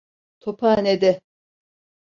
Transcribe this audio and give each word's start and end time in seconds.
Tophane'de! 0.41 1.11